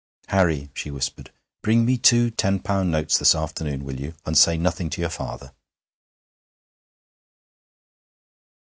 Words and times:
'Harry,' 0.29 0.71
she 0.73 0.89
whispered, 0.89 1.31
'bring 1.61 1.85
me 1.85 1.95
two 1.95 2.31
ten 2.31 2.57
pound 2.59 2.89
notes 2.89 3.19
this 3.19 3.35
afternoon, 3.35 3.83
will 3.83 3.99
you, 3.99 4.15
and 4.25 4.35
say 4.35 4.57
nothing 4.57 4.89
to 4.89 4.99
your 4.99 5.11
father.' 5.11 5.51